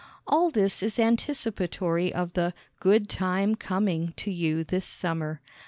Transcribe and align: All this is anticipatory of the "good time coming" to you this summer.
All 0.25 0.49
this 0.49 0.81
is 0.81 0.97
anticipatory 0.97 2.11
of 2.11 2.33
the 2.33 2.55
"good 2.79 3.07
time 3.07 3.53
coming" 3.53 4.15
to 4.17 4.31
you 4.31 4.63
this 4.63 4.83
summer. 4.83 5.41